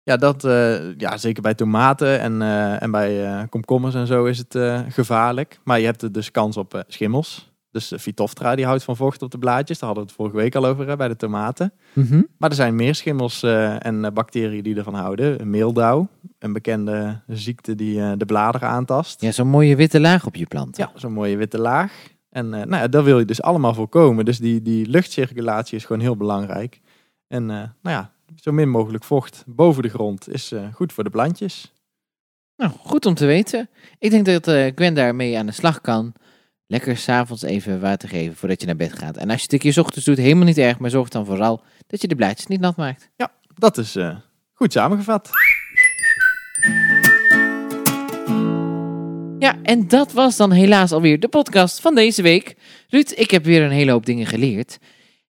[0.03, 4.25] Ja, dat, eh, ja zeker bij tomaten en, eh, en bij eh, komkommers en zo
[4.25, 5.59] is het eh, gevaarlijk.
[5.63, 7.51] Maar je hebt er dus kans op eh, schimmels.
[7.73, 9.79] Dus de Phytophthora die houdt van vocht op de blaadjes.
[9.79, 11.73] Daar hadden we het vorige week al over hè, bij de tomaten.
[12.37, 15.49] Maar er zijn meer schimmels eh, en eh, bacteriën die ervan houden.
[15.49, 16.07] Meeldauw,
[16.39, 19.21] een bekende ziekte die eh, de bladeren aantast.
[19.21, 20.77] Ja, zo'n mooie witte laag op je plant.
[20.77, 22.11] Ja, zo'n mooie witte laag.
[22.33, 24.25] En eh, nou ja, dat wil je dus allemaal voorkomen.
[24.25, 26.81] Dus die, die luchtcirculatie is gewoon heel belangrijk.
[27.27, 31.03] En eh, nou ja, zo min mogelijk vocht boven de grond is eh, goed voor
[31.03, 31.73] de plantjes.
[32.55, 33.69] Nou, goed om te weten.
[33.99, 36.13] Ik denk dat eh, Gwen daarmee aan de slag kan.
[36.67, 39.17] Lekker s'avonds even water geven voordat je naar bed gaat.
[39.17, 40.79] En als je het een keer 's ochtends doet, helemaal niet erg.
[40.79, 43.09] Maar zorg dan vooral dat je de blaadjes niet nat maakt.
[43.55, 44.15] Dat is eh,
[44.53, 45.29] goed samengevat.
[49.39, 52.55] Ja, en dat was dan helaas alweer de podcast van deze week.
[52.87, 54.77] Ruud, ik heb weer een hele hoop dingen geleerd.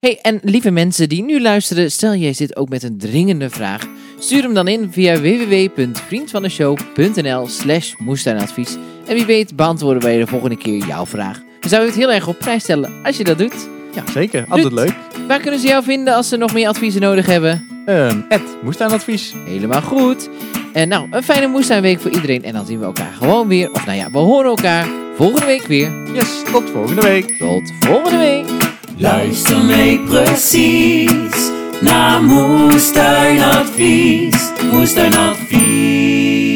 [0.00, 3.86] Hey, en lieve mensen die nu luisteren, stel jij zit ook met een dringende vraag.
[4.18, 8.76] Stuur hem dan in via www.vriendvandeshow.nl slash moestuinadvies.
[9.06, 11.40] En wie weet beantwoorden wij de volgende keer jouw vraag.
[11.60, 13.68] We zouden het heel erg op prijs stellen als je dat doet.
[13.94, 14.44] Ja, zeker.
[14.48, 14.78] Altijd Ruud.
[14.78, 14.94] leuk.
[15.28, 17.66] Waar kunnen ze jou vinden als ze nog meer adviezen nodig hebben?
[17.86, 19.34] Ehm Ed, moestuinadvies.
[19.46, 20.28] Helemaal goed.
[20.72, 22.44] En nou, een fijne moestuinweek voor iedereen.
[22.44, 23.70] En dan zien we elkaar gewoon weer.
[23.72, 24.86] Of nou ja, we horen elkaar
[25.16, 25.92] volgende week weer.
[26.14, 27.36] Yes, tot volgende week.
[27.38, 28.44] Tot volgende week.
[28.96, 34.50] Luister mee precies naar Moestuinadvies.
[34.72, 36.53] Moestuinadvies.